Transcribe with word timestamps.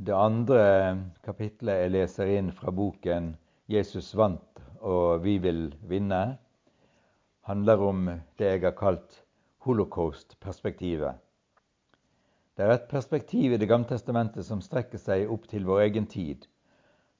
Det 0.00 0.14
andre 0.16 0.60
kapitlet 1.20 1.82
jeg 1.82 1.90
leser 1.92 2.30
inn 2.32 2.46
fra 2.56 2.72
boken 2.72 3.34
'Jesus 3.68 4.14
vant 4.16 4.62
og 4.80 5.20
vi 5.26 5.34
vil 5.44 5.74
vinne', 5.90 6.38
handler 7.44 7.82
om 7.84 8.08
det 8.40 8.48
jeg 8.48 8.62
har 8.62 8.72
kalt 8.78 9.18
holocaust-perspektivet. 9.66 11.20
Det 12.56 12.64
er 12.64 12.72
et 12.78 12.88
perspektiv 12.88 13.52
i 13.52 13.60
Det 13.60 13.68
gamle 13.68 13.92
testamentet 13.92 14.46
som 14.46 14.64
strekker 14.64 14.98
seg 14.98 15.28
opp 15.28 15.44
til 15.52 15.68
vår 15.68 15.80
egen 15.90 16.06
tid, 16.06 16.48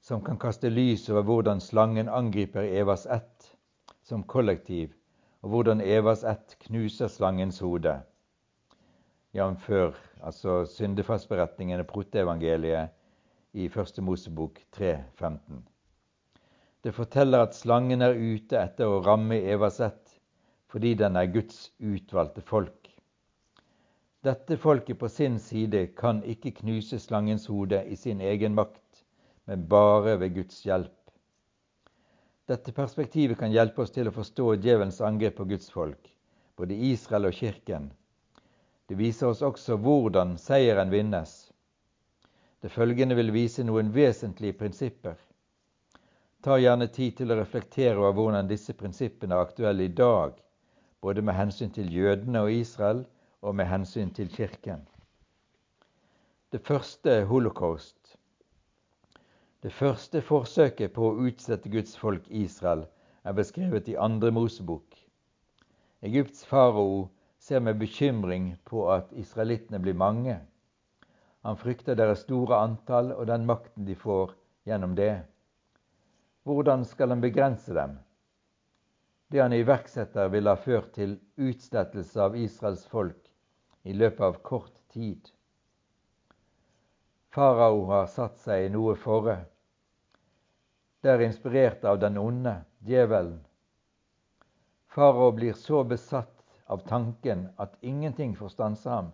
som 0.01 0.25
kan 0.25 0.41
kaste 0.41 0.69
lys 0.69 1.09
over 1.09 1.21
hvordan 1.21 1.61
slangen 1.61 2.09
angriper 2.09 2.63
Evas 2.63 3.05
ett 3.05 3.55
som 4.01 4.23
kollektiv, 4.23 4.97
og 5.43 5.49
hvordan 5.49 5.81
Evas 5.81 6.23
ett 6.23 6.57
knuser 6.65 7.07
slangens 7.07 7.59
hode 7.59 8.01
jf. 9.33 9.69
altså 10.21 10.65
syndefallsberetningen 10.67 11.79
og 11.79 11.87
proteevangeliet 11.87 12.91
i 13.53 13.67
Første 13.69 14.01
Mosebok 14.01 14.59
3.15. 14.75 15.61
Det 16.83 16.93
forteller 16.93 17.45
at 17.45 17.55
slangen 17.55 18.01
er 18.01 18.17
ute 18.17 18.59
etter 18.59 18.89
å 18.89 19.01
ramme 19.05 19.37
Evas 19.53 19.79
ett 19.79 20.17
fordi 20.71 20.93
den 20.95 21.15
er 21.19 21.31
Guds 21.31 21.69
utvalgte 21.79 22.41
folk. 22.41 22.87
Dette 24.23 24.57
folket 24.57 24.99
på 24.99 25.09
sin 25.09 25.39
side 25.39 25.87
kan 25.97 26.21
ikke 26.23 26.53
knuse 26.61 26.99
slangens 26.99 27.47
hode 27.51 27.81
i 27.91 27.95
sin 27.99 28.21
egen 28.21 28.55
makt, 28.55 29.03
men 29.47 29.65
bare 29.67 30.17
ved 30.21 30.35
Guds 30.35 30.61
hjelp. 30.65 30.95
Dette 32.47 32.71
perspektivet 32.75 33.39
kan 33.39 33.51
hjelpe 33.51 33.83
oss 33.83 33.91
til 33.95 34.07
å 34.07 34.15
forstå 34.15 34.55
djevelens 34.63 35.01
angrep 35.03 35.39
på 35.39 35.47
Guds 35.51 35.71
folk, 35.71 36.11
både 36.55 36.77
Israel 36.91 37.27
og 37.27 37.35
kirken, 37.35 37.91
det 38.91 38.97
viser 38.99 39.29
oss 39.31 39.39
også 39.39 39.77
hvordan 39.79 40.33
seieren 40.35 40.89
vinnes. 40.91 41.29
Det 42.59 42.67
følgende 42.73 43.15
vil 43.15 43.29
vise 43.31 43.63
noen 43.63 43.87
vesentlige 43.95 44.57
prinsipper. 44.59 45.13
Ta 46.43 46.57
gjerne 46.59 46.89
tid 46.91 47.15
til 47.21 47.31
å 47.31 47.37
reflektere 47.39 47.95
over 48.01 48.17
hvordan 48.17 48.49
disse 48.49 48.75
prinsippene 48.75 49.37
er 49.37 49.45
aktuelle 49.45 49.85
i 49.87 49.93
dag, 49.95 50.33
både 50.99 51.23
med 51.23 51.37
hensyn 51.37 51.71
til 51.71 51.87
jødene 51.87 52.41
og 52.43 52.51
Israel 52.51 53.05
og 53.39 53.55
med 53.55 53.69
hensyn 53.71 54.11
til 54.11 54.27
Kirken. 54.27 54.83
Det 56.51 56.59
første 56.67 57.15
er 57.21 57.31
holocaust. 57.31 58.17
Det 59.63 59.71
første 59.71 60.19
forsøket 60.19 60.91
på 60.99 61.13
å 61.13 61.29
utsette 61.29 61.71
Guds 61.71 61.95
folk 61.95 62.27
Israel 62.27 62.83
er 63.23 63.39
beskrevet 63.39 63.87
i 63.87 63.95
andre 63.95 64.35
Mosebok. 64.35 64.99
Egypts 66.03 66.43
farao 66.43 67.07
ser 67.51 67.59
med 67.59 67.77
bekymring 67.77 68.55
på 68.63 68.85
at 68.93 69.09
israelittene 69.11 69.79
blir 69.83 69.97
mange. 69.99 70.37
Han 71.43 71.57
frykter 71.59 71.97
deres 71.99 72.21
store 72.23 72.61
antall 72.63 73.09
og 73.11 73.25
den 73.27 73.43
makten 73.49 73.83
de 73.83 73.95
får 73.99 74.31
gjennom 74.69 74.93
det. 74.95 75.25
Hvordan 76.47 76.85
skal 76.87 77.11
han 77.11 77.19
begrense 77.19 77.75
dem? 77.75 77.97
Det 79.27 79.43
han 79.43 79.51
iverksetter, 79.51 80.31
vil 80.31 80.47
ha 80.47 80.55
ført 80.55 80.93
til 80.95 81.17
utslettelse 81.35 82.23
av 82.23 82.39
Israels 82.39 82.87
folk 82.87 83.27
i 83.83 83.99
løpet 83.99 84.23
av 84.29 84.39
kort 84.47 84.79
tid. 84.95 85.27
Farao 87.35 87.83
har 87.91 88.11
satt 88.15 88.39
seg 88.39 88.69
i 88.69 88.71
noe 88.71 88.95
forre. 88.95 89.41
Det 91.03 91.17
er 91.17 91.27
inspirert 91.27 91.83
av 91.83 91.99
den 91.99 92.15
onde, 92.15 92.61
djevelen. 92.79 93.41
Farao 94.87 95.33
blir 95.35 95.59
så 95.59 95.83
besatt 95.83 96.40
av 96.71 96.85
tanken 96.87 97.49
at 97.59 97.75
ingenting 97.81 98.35
får 98.35 98.53
stanse 98.55 98.89
ham. 98.89 99.11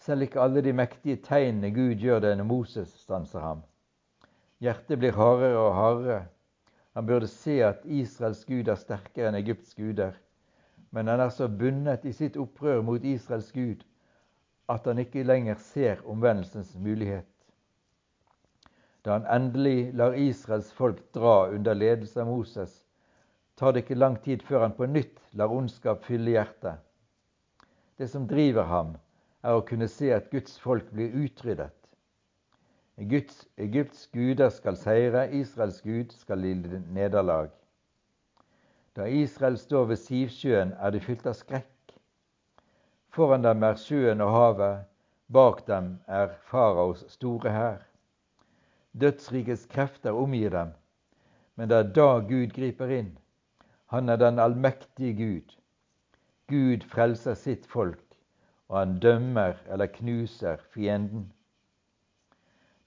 Selv 0.00 0.26
ikke 0.26 0.40
alle 0.40 0.62
de 0.64 0.72
mektige 0.72 1.20
tegnene 1.24 1.70
Gud 1.74 2.00
gjør 2.00 2.22
det 2.24 2.34
når 2.38 2.48
Moses 2.48 2.92
stanser 3.04 3.44
ham. 3.44 3.62
Hjertet 4.64 4.98
blir 5.00 5.16
hardere 5.16 5.60
og 5.60 5.74
hardere. 5.76 6.20
Han 6.94 7.06
burde 7.06 7.28
se 7.28 7.58
at 7.66 7.84
Israels 7.84 8.44
gud 8.48 8.68
er 8.70 8.78
sterkere 8.78 9.28
enn 9.28 9.38
Egypts 9.40 9.74
guder, 9.74 10.14
men 10.94 11.10
han 11.10 11.20
er 11.20 11.32
så 11.34 11.48
bundet 11.50 12.04
i 12.06 12.12
sitt 12.14 12.36
opprør 12.40 12.84
mot 12.86 13.04
Israels 13.04 13.50
gud 13.52 13.82
at 14.70 14.86
han 14.86 14.98
ikke 15.02 15.26
lenger 15.26 15.58
ser 15.60 16.00
omvendelsens 16.08 16.76
mulighet. 16.80 17.28
Da 19.04 19.18
han 19.18 19.26
endelig 19.28 19.92
lar 19.94 20.14
Israels 20.16 20.72
folk 20.72 21.02
dra 21.14 21.50
under 21.50 21.74
ledelse 21.74 22.20
av 22.20 22.30
Moses, 22.30 22.83
tar 23.56 23.72
det 23.72 23.84
ikke 23.84 23.98
lang 23.98 24.16
tid 24.22 24.42
før 24.42 24.66
han 24.66 24.74
på 24.76 24.86
nytt 24.90 25.20
lar 25.38 25.52
ondskap 25.52 26.04
fylle 26.04 26.34
hjertet. 26.34 26.80
Det 27.98 28.08
som 28.10 28.26
driver 28.26 28.66
ham, 28.70 28.96
er 29.44 29.54
å 29.54 29.66
kunne 29.66 29.88
se 29.88 30.10
at 30.14 30.30
Guds 30.32 30.56
folk 30.58 30.88
blir 30.90 31.14
utryddet. 31.14 31.74
Egypts, 32.98 33.44
Egypts 33.58 34.06
guder 34.14 34.50
skal 34.54 34.76
seire, 34.78 35.26
Israels 35.34 35.80
gud 35.82 36.12
skal 36.14 36.38
lide 36.38 36.80
nederlag. 36.94 37.50
Da 38.94 39.06
Israel 39.10 39.58
står 39.58 39.88
ved 39.90 39.98
Sivsjøen, 39.98 40.72
er 40.78 40.94
de 40.94 41.00
fylt 41.02 41.26
av 41.26 41.34
skrekk. 41.34 41.96
Foran 43.14 43.42
dem 43.42 43.62
er 43.66 43.78
sjøen 43.78 44.22
og 44.22 44.30
havet, 44.34 44.86
bak 45.34 45.64
dem 45.66 45.98
er 46.06 46.32
faraos 46.50 47.04
store 47.10 47.50
hær. 47.50 47.82
Dødsrikets 48.94 49.66
krefter 49.66 50.14
omgir 50.14 50.54
dem, 50.54 50.70
men 51.58 51.70
det 51.70 51.78
er 51.78 51.92
da 51.98 52.08
Gud 52.22 52.54
griper 52.54 52.90
inn. 52.94 53.12
Han 53.94 54.08
er 54.08 54.16
den 54.16 54.38
allmektige 54.38 55.14
Gud. 55.14 55.52
Gud 56.48 56.80
frelser 56.90 57.34
sitt 57.34 57.66
folk, 57.66 58.16
og 58.68 58.78
han 58.78 58.94
dømmer 58.98 59.52
eller 59.70 59.86
knuser 59.86 60.56
fienden. 60.74 61.28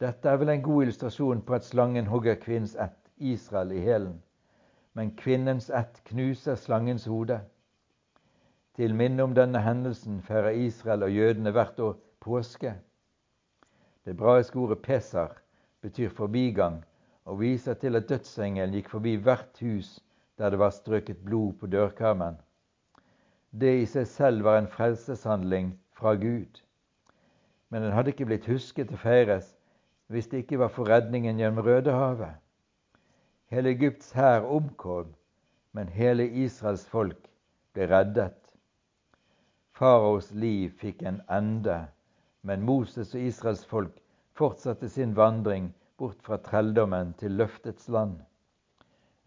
Dette 0.04 0.28
er 0.30 0.36
vel 0.42 0.50
en 0.52 0.66
god 0.66 0.84
illustrasjon 0.84 1.42
på 1.48 1.56
at 1.56 1.64
slangen 1.64 2.10
hogger 2.12 2.36
kvinnens 2.36 2.76
ett, 2.76 2.98
Israel, 3.18 3.72
i 3.72 3.80
hælen, 3.80 4.18
men 4.94 5.14
kvinnens 5.16 5.70
ett 5.70 6.02
knuser 6.10 6.60
slangens 6.60 7.06
hode. 7.06 7.40
Til 8.76 8.96
minne 8.96 9.24
om 9.24 9.36
denne 9.38 9.62
hendelsen 9.64 10.20
feirer 10.22 10.60
Israel 10.66 11.08
og 11.08 11.16
jødene 11.16 11.54
hvert 11.56 11.80
år 11.80 11.96
påske. 12.20 12.74
Det 14.06 14.18
braiske 14.18 14.60
ordet 14.60 14.82
pesar 14.84 15.40
betyr 15.82 16.10
forbigang 16.10 16.84
og 17.24 17.40
viser 17.40 17.80
til 17.80 17.96
at 17.96 18.10
dødsengelen 18.10 18.76
gikk 18.76 18.92
forbi 18.92 19.16
hvert 19.16 19.64
hus 19.64 19.96
der 20.38 20.50
det 20.50 20.60
var 20.60 20.70
strøket 20.70 21.24
blod 21.26 21.54
på 21.60 21.68
dørkarmen. 21.68 22.38
Det 23.52 23.74
i 23.82 23.86
seg 23.90 24.08
selv 24.08 24.44
var 24.44 24.58
en 24.60 24.70
frelseshandling 24.70 25.72
fra 25.98 26.14
Gud. 26.16 26.62
Men 27.70 27.84
den 27.84 27.92
hadde 27.92 28.14
ikke 28.14 28.28
blitt 28.30 28.46
husket 28.48 28.92
og 28.94 29.00
feires 29.02 29.54
hvis 30.08 30.28
det 30.32 30.44
ikke 30.44 30.60
var 30.60 30.72
for 30.72 30.88
redningen 30.88 31.40
gjennom 31.40 31.66
Rødehavet. 31.66 32.38
Hele 33.52 33.72
Egypts 33.76 34.12
hær 34.12 34.46
omkom, 34.46 35.14
men 35.72 35.90
hele 35.92 36.28
Israels 36.30 36.86
folk 36.88 37.28
ble 37.76 37.88
reddet. 37.92 38.38
Faraos 39.76 40.32
liv 40.32 40.72
fikk 40.80 41.04
en 41.04 41.20
ende, 41.32 41.88
men 42.42 42.64
Moses 42.66 43.14
og 43.16 43.22
Israels 43.22 43.66
folk 43.66 44.00
fortsatte 44.38 44.90
sin 44.90 45.16
vandring 45.16 45.74
bort 45.98 46.22
fra 46.24 46.38
trelldommen 46.38 47.14
til 47.20 47.36
løftets 47.38 47.90
land. 47.90 48.18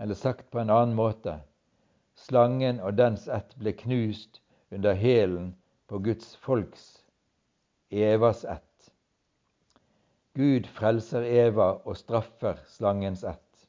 Eller 0.00 0.16
sagt 0.16 0.50
på 0.50 0.58
en 0.58 0.70
annen 0.72 0.96
måte 0.96 1.36
slangen 2.20 2.80
og 2.84 2.96
dens 2.98 3.26
ett 3.28 3.52
ble 3.60 3.72
knust 3.76 4.40
under 4.72 4.96
hælen 4.96 5.52
på 5.88 6.00
Guds 6.04 6.34
folks 6.44 6.88
Evas 7.90 8.44
ett. 8.44 8.90
Gud 10.38 10.68
frelser 10.70 11.24
Eva 11.26 11.72
og 11.84 11.96
straffer 11.98 12.60
slangens 12.70 13.24
ett. 13.26 13.64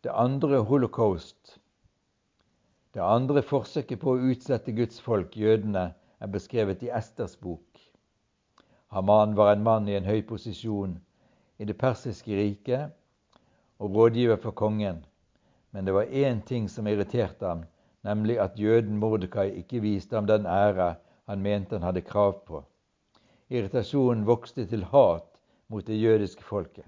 Det 0.00 0.12
andre 0.16 0.62
holocaust, 0.64 1.58
det 2.96 3.02
andre 3.04 3.42
forsøket 3.44 4.00
på 4.00 4.14
å 4.14 4.30
utsette 4.32 4.72
Guds 4.72 5.02
folk, 5.04 5.36
jødene, 5.36 5.90
er 6.20 6.32
beskrevet 6.32 6.82
i 6.82 6.88
Esters 6.96 7.36
bok. 7.36 7.82
Haman 8.88 9.36
var 9.36 9.52
en 9.52 9.62
mann 9.64 9.88
i 9.88 9.98
en 9.98 10.08
høy 10.08 10.22
posisjon 10.26 10.96
i 11.60 11.68
det 11.68 11.76
persiske 11.78 12.32
riket 12.34 12.96
og 13.80 13.94
rådgiver 13.96 14.36
for 14.36 14.52
kongen, 14.52 15.04
men 15.72 15.86
det 15.86 15.94
var 15.94 16.12
én 16.12 16.42
ting 16.46 16.68
som 16.70 16.86
irriterte 16.86 17.46
ham, 17.46 17.64
nemlig 18.04 18.38
at 18.40 18.58
jøden 18.60 18.96
Mordekai 18.96 19.50
ikke 19.62 19.80
viste 19.80 20.16
ham 20.16 20.26
den 20.26 20.46
ære 20.46 20.94
han 21.28 21.42
mente 21.42 21.78
han 21.78 21.82
hadde 21.82 22.04
krav 22.04 22.42
på. 22.46 22.62
Irritasjonen 23.50 24.26
vokste 24.26 24.66
til 24.66 24.84
hat 24.84 25.26
mot 25.68 25.86
det 25.86 26.00
jødiske 26.00 26.42
folket. 26.42 26.84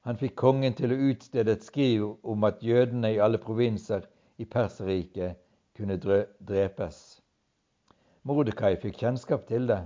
Han 0.00 0.16
fikk 0.16 0.36
kongen 0.40 0.74
til 0.74 0.94
å 0.94 1.00
utstede 1.10 1.52
et 1.52 1.64
skriv 1.64 2.06
om 2.24 2.44
at 2.48 2.62
jødene 2.64 3.12
i 3.12 3.20
alle 3.20 3.38
provinser 3.38 4.06
i 4.38 4.46
Perserriket 4.48 5.36
kunne 5.76 5.98
drepes. 6.00 7.20
Mordekai 8.24 8.76
fikk 8.80 9.02
kjennskap 9.02 9.44
til 9.48 9.68
det, 9.68 9.82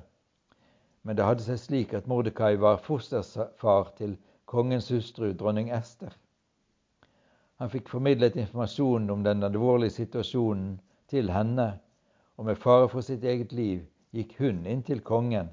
men 1.03 1.17
det 1.17 1.27
hadde 1.27 1.43
seg 1.43 1.59
slik 1.59 1.95
at 1.95 2.07
Mordekai 2.07 2.55
var 2.61 2.81
fosterfar 2.83 3.91
til 3.99 4.15
kongens 4.55 4.91
hustru, 4.95 5.33
dronning 5.35 5.73
Ester. 5.75 6.15
Han 7.59 7.71
fikk 7.71 7.89
formidlet 7.91 8.37
informasjonen 8.39 9.11
om 9.11 9.23
den 9.27 9.43
alvorlige 9.43 9.97
situasjonen 9.97 10.77
til 11.11 11.31
henne, 11.35 11.73
og 12.39 12.47
med 12.47 12.59
fare 12.63 12.87
for 12.93 13.03
sitt 13.03 13.25
eget 13.27 13.53
liv 13.53 13.83
gikk 14.15 14.37
hun 14.39 14.63
inn 14.71 14.83
til 14.87 15.03
kongen. 15.03 15.51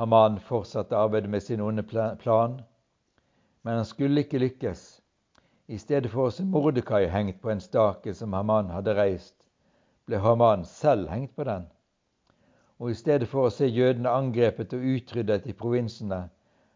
Haman 0.00 0.38
fortsatte 0.40 0.96
arbeidet 0.96 1.30
med 1.30 1.44
sin 1.44 1.60
onde 1.60 1.82
plan, 2.22 2.60
men 3.62 3.80
han 3.80 3.84
skulle 3.84 4.24
ikke 4.24 4.38
lykkes. 4.38 4.86
I 5.68 5.76
stedet 5.78 6.10
for 6.12 6.28
å 6.28 6.32
se 6.32 6.46
Mordekai 6.48 7.10
hengt 7.12 7.42
på 7.42 7.50
en 7.52 7.60
stake 7.60 8.14
som 8.14 8.32
Haman 8.32 8.70
hadde 8.72 8.94
reist, 8.96 9.36
ble 10.06 10.20
Haman 10.24 10.64
selv 10.64 11.10
hengt 11.12 11.34
på 11.36 11.44
den. 11.44 11.66
Og 12.78 12.90
i 12.90 12.96
stedet 12.96 13.28
for 13.28 13.48
å 13.48 13.52
se 13.52 13.68
jødene 13.68 14.08
angrepet 14.08 14.72
og 14.72 14.86
utryddet 14.94 15.48
i 15.50 15.52
provinsene, 15.52 16.28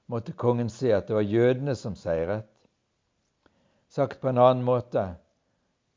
måtte 0.06 0.32
kongen 0.32 0.70
se 0.70 0.92
at 0.92 1.08
det 1.08 1.14
var 1.14 1.26
jødene 1.26 1.74
som 1.78 1.94
seiret. 1.96 2.48
Sagt 3.88 4.20
på 4.20 4.28
en 4.28 4.40
annen 4.40 4.64
måte, 4.64 5.04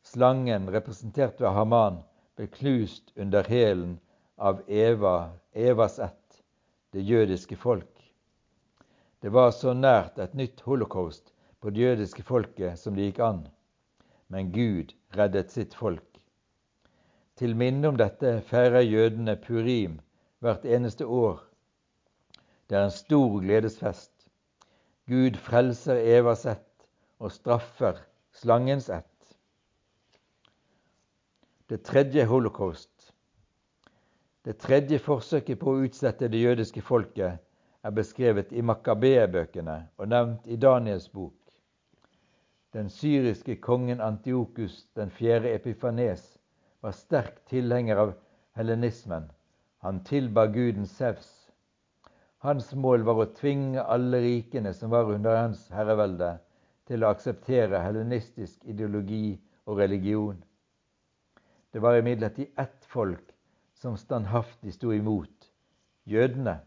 slangen 0.03 0.69
representert 0.71 1.39
ved 1.41 1.55
Haman 1.55 2.01
ble 2.35 2.47
knust 2.51 3.13
under 3.15 3.47
hælen 3.47 3.97
av 4.35 4.61
Eva, 4.67 5.31
Evas 5.53 5.99
ett, 5.99 6.41
det 6.91 7.01
jødiske 7.01 7.55
folk. 7.55 8.11
Det 9.19 9.31
var 9.31 9.51
så 9.51 9.73
nært 9.73 10.19
et 10.19 10.33
nytt 10.35 10.59
holocaust 10.67 11.31
på 11.59 11.71
det 11.71 11.81
jødiske 11.81 12.23
folket 12.23 12.79
som 12.79 12.95
det 12.95 13.07
gikk 13.07 13.19
an. 13.25 13.39
Men 14.27 14.51
Gud 14.51 14.91
reddet 15.15 15.51
sitt 15.55 15.73
folk. 15.73 16.19
Til 17.39 17.55
minne 17.55 17.89
om 17.89 17.97
dette 17.97 18.41
feirer 18.47 18.83
jødene 18.85 19.35
purim 19.35 19.97
hvert 20.43 20.65
eneste 20.65 21.07
år. 21.07 21.39
Det 22.69 22.77
er 22.77 22.83
en 22.87 22.91
stor 22.91 23.39
gledesfest. 23.41 24.11
Gud 25.05 25.37
frelser 25.37 26.01
Evas 26.01 26.45
ett 26.49 26.87
og 27.19 27.31
straffer 27.31 27.99
slangens 28.33 28.89
ett. 28.89 29.35
Det 31.69 31.83
tredje 31.85 32.25
holocaust. 32.25 33.13
Det 34.45 34.57
tredje 34.61 34.99
forsøket 34.99 35.59
på 35.61 35.71
å 35.71 35.85
utsette 35.85 36.29
det 36.29 36.41
jødiske 36.41 36.81
folket 36.85 37.39
er 37.85 37.93
beskrevet 37.93 38.51
i 38.53 38.61
Makkabea-bøkene 38.65 39.77
og 39.97 40.09
nevnt 40.09 40.49
i 40.49 40.57
Daniels 40.57 41.07
bok. 41.13 41.37
Den 42.73 42.89
syriske 42.89 43.55
kongen 43.61 44.01
Antiokus 44.01 44.87
den 44.97 45.13
fjerde 45.13 45.53
Epifanes 45.53 46.25
var 46.81 46.93
sterk 46.97 47.39
tilhenger 47.49 48.01
av 48.01 48.13
hellenismen. 48.57 49.29
Han 49.85 50.03
tilba 50.03 50.45
guden 50.45 50.85
Sevs. 50.89 51.44
Hans 52.45 52.67
mål 52.77 53.01
var 53.07 53.17
å 53.17 53.31
tvinge 53.33 53.81
alle 53.81 54.19
rikene 54.21 54.69
som 54.77 54.91
var 54.93 55.07
under 55.09 55.39
hans 55.39 55.63
herrevelde, 55.73 56.35
til 56.85 57.01
å 57.01 57.09
akseptere 57.09 57.79
helenistisk 57.81 58.67
ideologi 58.69 59.39
og 59.65 59.79
religion. 59.81 60.37
Det 61.73 61.81
var 61.81 61.97
imidlertid 61.97 62.53
ett 62.61 62.85
folk 62.85 63.33
som 63.73 63.97
standhaftig 63.97 64.75
sto 64.77 64.93
imot 64.93 65.49
jødene. 66.05 66.59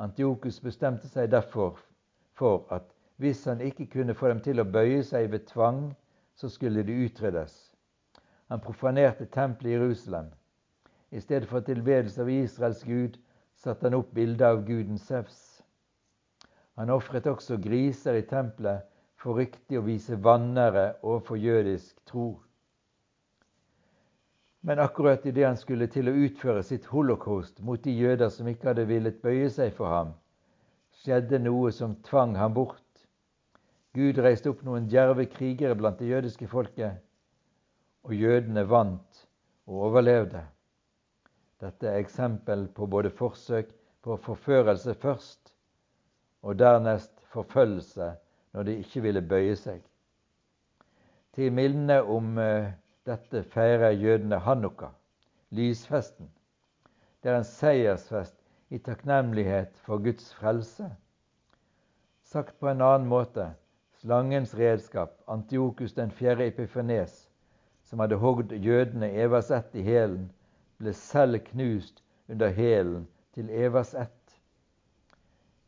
Antiokus 0.00 0.62
bestemte 0.64 1.12
seg 1.12 1.28
derfor 1.36 1.76
for 2.40 2.64
at 2.72 2.88
hvis 3.20 3.44
han 3.52 3.60
ikke 3.60 3.90
kunne 3.98 4.16
få 4.16 4.32
dem 4.32 4.40
til 4.40 4.64
å 4.64 4.70
bøye 4.78 5.02
seg 5.04 5.28
ved 5.34 5.44
tvang, 5.52 5.90
så 6.32 6.48
skulle 6.48 6.86
de 6.88 7.02
utryddes. 7.04 7.52
Han 8.48 8.64
profanerte 8.64 9.28
tempelet 9.28 9.74
i 9.74 9.76
Jerusalem. 9.76 10.32
I 11.12 11.20
stedet 11.20 11.52
for 11.52 11.60
tilbedelse 11.60 12.24
av 12.24 12.32
Israels 12.32 12.80
gud 12.88 13.20
satte 13.60 13.86
han 13.86 13.98
opp 13.98 14.12
bilde 14.16 14.46
av 14.48 14.62
guden 14.64 14.98
Sevs. 14.98 15.62
Han 16.80 16.90
ofret 16.90 17.26
også 17.28 17.58
griser 17.60 18.16
i 18.16 18.24
tempelet 18.24 18.86
for 19.20 19.36
riktig 19.36 19.76
å 19.76 19.84
vise 19.84 20.16
vanære 20.16 20.86
overfor 21.02 21.36
jødisk 21.36 21.98
tro. 22.08 22.30
Men 24.64 24.80
akkurat 24.80 25.26
idet 25.28 25.46
han 25.46 25.58
skulle 25.60 25.88
til 25.92 26.08
å 26.08 26.16
utføre 26.24 26.62
sitt 26.64 26.88
holocaust 26.92 27.60
mot 27.64 27.80
de 27.84 27.92
jøder 27.96 28.32
som 28.32 28.48
ikke 28.48 28.70
hadde 28.70 28.86
villet 28.88 29.20
bøye 29.22 29.48
seg 29.52 29.72
for 29.76 29.92
ham, 29.92 30.14
skjedde 31.00 31.40
noe 31.40 31.72
som 31.72 31.96
tvang 32.04 32.36
ham 32.36 32.56
bort. 32.56 32.84
Gud 33.96 34.20
reiste 34.22 34.52
opp 34.52 34.60
noen 34.64 34.88
djerve 34.88 35.26
krigere 35.32 35.76
blant 35.76 35.98
det 36.00 36.12
jødiske 36.12 36.48
folket, 36.48 37.00
og 38.04 38.16
jødene 38.16 38.64
vant 38.68 39.24
og 39.68 39.88
overlevde. 39.90 40.44
Dette 41.60 41.88
er 41.88 42.00
eksempel 42.00 42.66
på 42.72 42.86
både 42.86 43.10
forsøk 43.10 43.72
på 44.02 44.16
forførelse 44.16 44.94
først, 44.94 45.52
og 46.42 46.58
dernest 46.58 47.12
forfølgelse 47.32 48.14
når 48.52 48.62
de 48.62 48.76
ikke 48.80 49.02
ville 49.04 49.22
bøye 49.22 49.56
seg. 49.56 49.82
Til 51.36 51.52
minne 51.52 52.00
om 52.02 52.38
eh, 52.38 52.72
dette 53.06 53.42
feirer 53.52 53.92
jødene 53.92 54.40
hanukka, 54.40 54.88
lysfesten. 55.50 56.30
Det 57.22 57.30
er 57.30 57.42
en 57.42 57.44
seiersfest 57.44 58.38
i 58.70 58.78
takknemlighet 58.78 59.76
for 59.84 60.00
Guds 60.02 60.32
frelse. 60.34 60.88
Sagt 62.24 62.56
på 62.58 62.70
en 62.70 62.80
annen 62.80 63.08
måte 63.08 63.50
slangens 64.00 64.56
redskap, 64.56 65.18
Antiokus 65.28 65.92
den 65.92 66.10
fjerde 66.10 66.46
epifenes, 66.48 67.28
som 67.84 68.00
hadde 68.00 68.16
hogd 68.16 68.52
jødene 68.52 69.12
Evas 69.12 69.50
ett 69.50 69.74
i 69.74 69.82
hælen, 69.84 70.30
ble 70.80 70.92
selv 70.96 71.38
knust 71.50 72.02
under 72.28 72.52
hælen 72.56 73.06
til 73.34 73.50
Evas 73.50 73.94
ett. 73.94 74.36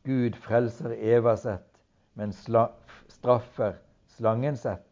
Gud 0.05 0.39
frelser 0.43 0.95
Evas 0.97 1.47
ett, 1.47 1.83
men 2.15 2.33
straffer 2.33 3.77
slangens 4.17 4.67
ett. 4.67 4.92